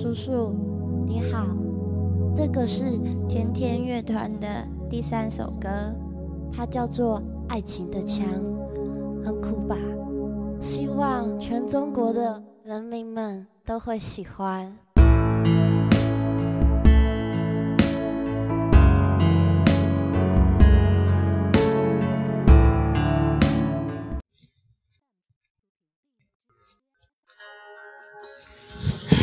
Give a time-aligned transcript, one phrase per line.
[0.00, 0.54] 叔叔，
[1.08, 1.44] 你好。
[2.32, 2.84] 这个是
[3.28, 4.46] 甜甜乐团的
[4.88, 5.68] 第三首歌，
[6.52, 8.24] 它叫做《爱情的枪》，
[9.24, 9.76] 很酷吧？
[10.60, 14.72] 希望全中国的人民们都会喜欢。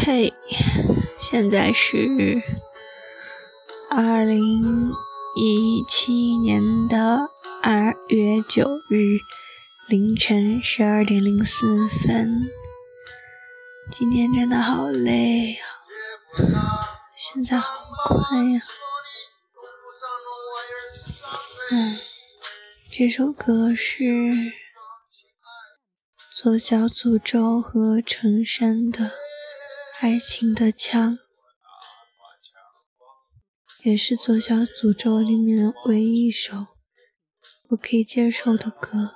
[0.04, 0.34] 嘿，
[1.20, 2.42] 现在是
[3.90, 4.92] 二零
[5.36, 7.30] 一七年的
[7.64, 9.18] 二月九日
[9.88, 12.42] 凌晨十二点零四分。
[13.92, 15.66] 今天真的好累呀，
[17.18, 17.74] 现在好
[18.06, 18.62] 困呀。
[21.72, 21.98] 嗯，
[22.92, 24.34] 这首歌是
[26.36, 29.12] 左小诅咒和陈升的。
[30.02, 31.18] 爱情的枪，
[33.84, 36.54] 也是左小诅咒里面唯一一首
[37.70, 39.16] 我可以接受的歌。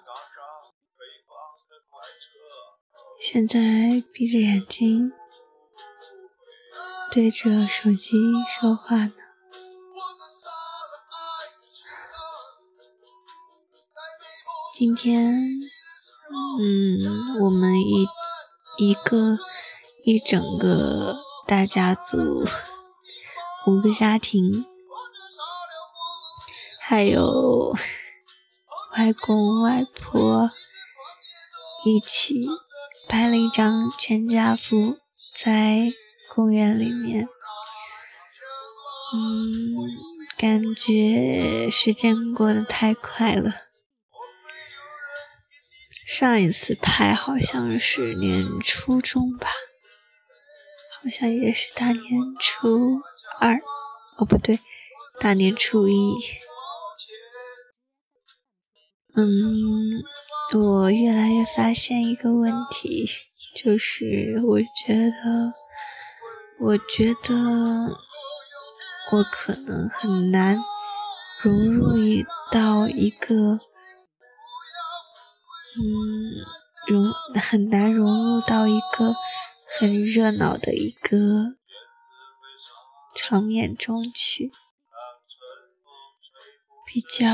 [3.19, 5.11] 现在闭着眼睛
[7.11, 9.13] 对着手机说话呢。
[14.73, 15.35] 今天，
[16.57, 18.07] 嗯，我们一
[18.77, 19.37] 一个。
[20.09, 22.17] 一整个大家族，
[23.67, 24.65] 五个家庭，
[26.81, 27.75] 还有
[28.97, 30.49] 外公外婆，
[31.85, 32.49] 一起
[33.07, 34.97] 拍了一张全家福，
[35.37, 35.93] 在
[36.33, 37.29] 公园里面。
[39.13, 39.75] 嗯，
[40.39, 43.51] 感觉时间过得太快了。
[46.07, 49.47] 上一次拍好像是年初中吧。
[51.01, 52.03] 好像也是大年
[52.39, 53.01] 初
[53.39, 53.57] 二，
[54.17, 54.59] 哦不对，
[55.19, 56.13] 大年初一。
[59.15, 60.03] 嗯，
[60.53, 63.07] 我越来越发现一个问题，
[63.55, 65.53] 就是我觉得，
[66.59, 67.97] 我觉得
[69.13, 70.61] 我可能很难
[71.41, 73.35] 融入一到一个，
[75.75, 76.45] 嗯，
[76.87, 79.15] 融很难融入到一个。
[79.77, 81.55] 很热闹的一个
[83.15, 84.51] 场面中去，
[86.85, 87.27] 比较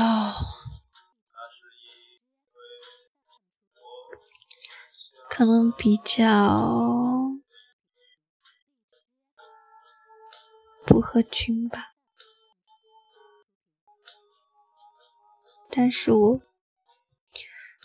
[5.30, 7.32] 可能比较
[10.86, 11.94] 不合群吧，
[15.70, 16.40] 但是我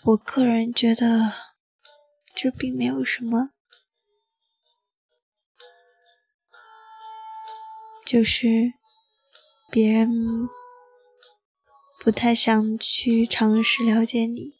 [0.03, 1.33] 我个人觉得
[2.35, 3.51] 这并没有什么。
[8.11, 8.73] 就是
[9.71, 10.49] 别人
[12.03, 14.51] 不太想去尝试了解你，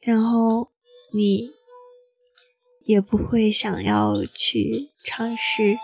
[0.00, 0.72] 然后
[1.12, 1.50] 你
[2.86, 5.76] 也不会想要去尝试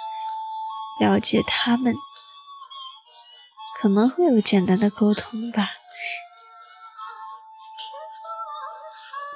[0.99, 1.95] 了解他们，
[3.79, 5.73] 可能会有简单的沟通吧。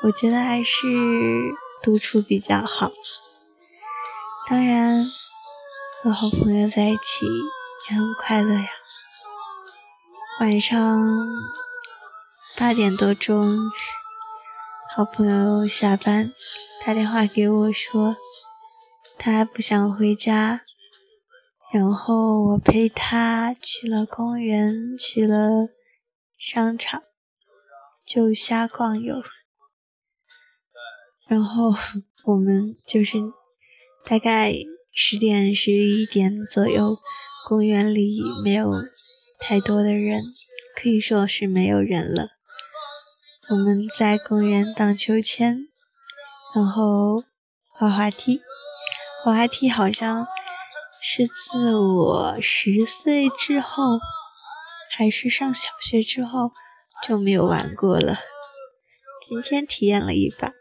[0.05, 0.87] 我觉得还是
[1.83, 2.91] 独处比较好，
[4.49, 5.05] 当然。
[6.07, 7.27] 和好朋友在一起
[7.91, 8.69] 也很快乐呀。
[10.39, 11.05] 晚上
[12.57, 13.59] 八点多钟，
[14.95, 16.33] 好朋友下班
[16.85, 18.15] 打电话给我说，
[19.19, 20.61] 他还不想回家，
[21.73, 25.71] 然后我陪他去了公园，去了
[26.39, 27.03] 商场，
[28.07, 29.17] 就瞎逛游。
[31.27, 31.73] 然后
[32.27, 33.19] 我们就是
[34.05, 34.55] 大概。
[34.99, 36.97] 十点十一点左右，
[37.47, 38.83] 公园里没有
[39.39, 40.23] 太多的人，
[40.75, 42.31] 可以说是没有人了。
[43.51, 45.69] 我们在公园荡秋千，
[46.55, 47.25] 然后
[47.69, 48.41] 滑滑梯。
[49.23, 50.27] 滑滑梯好像
[51.03, 53.99] 是自我十岁之后，
[54.97, 56.53] 还是上小学之后
[57.07, 58.17] 就没有玩过了。
[59.29, 60.55] 今天体验了一把，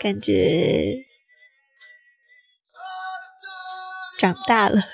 [0.00, 1.11] 感觉。
[4.22, 4.84] 长大了，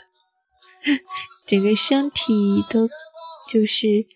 [1.46, 2.88] 整个身体都
[3.46, 4.06] 就是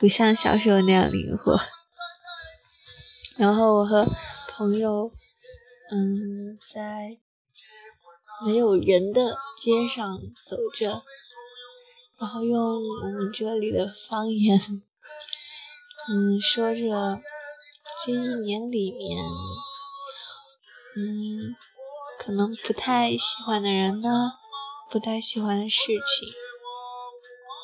[0.00, 1.60] 不像小时候那样灵活。
[3.38, 4.04] 然后我和
[4.48, 5.12] 朋友，
[5.92, 7.16] 嗯，在
[8.44, 11.04] 没有人的街上走着，
[12.18, 14.58] 然后用我们这里的方言，
[16.10, 17.20] 嗯，说着
[18.04, 19.24] 这一年里面，
[20.96, 21.54] 嗯。
[22.24, 24.08] 可能不太喜欢的人呢，
[24.88, 26.28] 不太喜欢的事情，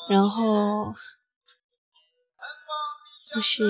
[0.09, 0.93] 然后
[3.33, 3.63] 就是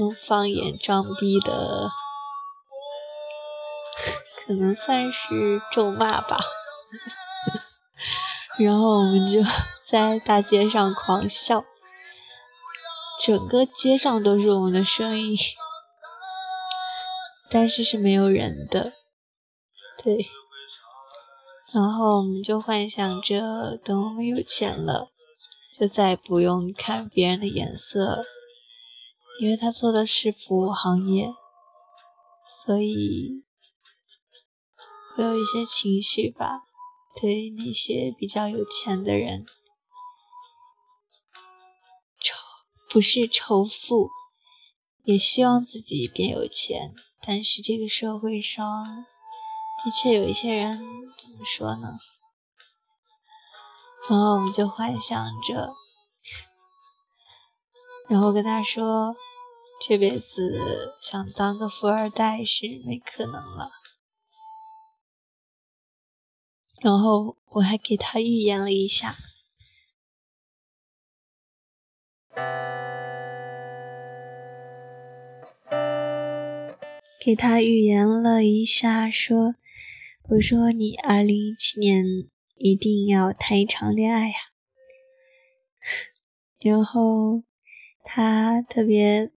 [0.00, 1.92] 用方言装逼的，
[4.44, 6.38] 可能算是咒骂吧。
[8.58, 9.42] 然后我们就
[9.88, 11.64] 在大街上狂笑，
[13.20, 15.36] 整个街上都是我们的声音，
[17.48, 18.94] 但是是没有人的，
[20.06, 20.24] 对。
[21.74, 25.10] 然后我们就幻想着，等我们有钱了，
[25.76, 28.24] 就再也不用看别人的眼色，
[29.40, 31.34] 因为他做的是服务行业，
[32.64, 33.42] 所以
[35.16, 36.60] 会有一些情绪吧。
[37.20, 39.44] 对那些比较有钱的人，
[42.20, 42.36] 仇
[42.88, 44.10] 不是仇富，
[45.02, 46.94] 也希望自己变有钱。
[47.20, 48.64] 但是这个社会上
[49.84, 50.78] 的确有一些人，
[51.16, 51.98] 怎么说呢？
[54.08, 55.74] 然后我们就幻想着，
[58.08, 59.16] 然后跟他说，
[59.80, 63.70] 这辈子想当个富二代是没可能了。
[66.80, 69.16] 然后我还给他预言了一下，
[77.20, 79.56] 给他预言了一下，说
[80.28, 82.04] ：“我说你二零一七年
[82.56, 84.34] 一定要谈一场恋爱呀。
[86.60, 87.44] ”然后
[88.02, 89.30] 他特别，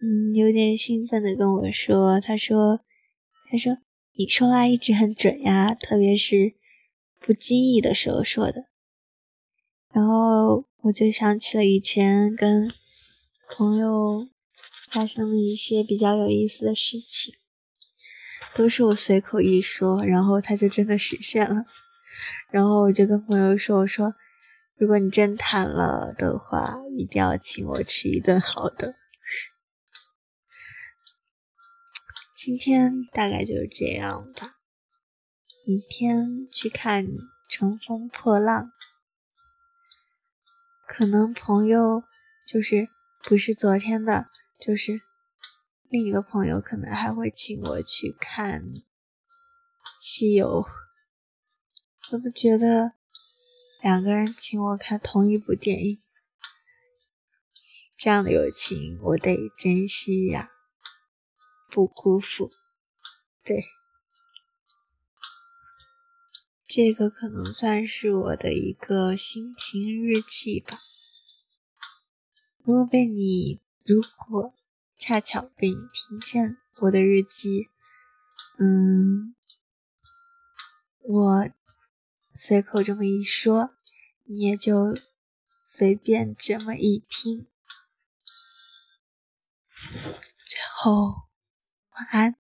[0.00, 2.80] 嗯，有点兴奋的跟我说：“他说，
[3.50, 3.78] 他说。”
[4.18, 6.54] 你说话一直很准呀，特别是
[7.20, 8.64] 不经意的时候说的。
[9.92, 12.72] 然后我就想起了以前跟
[13.54, 14.26] 朋友
[14.90, 17.34] 发生的一些比较有意思的事情，
[18.56, 21.66] 都是我随口一说，然后他就真的实现了。
[22.50, 24.14] 然后我就跟朋友说：“我说，
[24.78, 28.94] 如果你真谈了的话，一定要请我吃一顿好的。”
[32.34, 34.56] 今天大概就是这样吧，
[35.66, 37.04] 明天去看
[37.50, 38.64] 《乘风破浪》，
[40.86, 42.02] 可能朋友
[42.46, 42.88] 就是
[43.22, 44.28] 不是昨天的，
[44.58, 45.02] 就是
[45.88, 48.62] 另一个朋友，可能还会请我去看
[50.00, 50.62] 《西游》。
[52.10, 52.94] 我都觉得
[53.82, 55.98] 两个人请我看同一部电影，
[57.96, 60.50] 这样的友情我得珍惜呀。
[61.68, 62.50] 不辜负，
[63.44, 63.64] 对，
[66.66, 70.78] 这个可能算是我的一个心情日记吧。
[72.64, 74.54] 如果被你，如果
[74.96, 77.68] 恰巧被你听见我的日记，
[78.58, 79.34] 嗯，
[81.00, 81.48] 我
[82.36, 83.70] 随口这么一说，
[84.24, 84.96] 你也就
[85.64, 87.46] 随便这么一听，
[90.44, 91.26] 最后。
[91.96, 92.32] 晚安，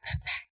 [0.00, 0.45] 拜拜。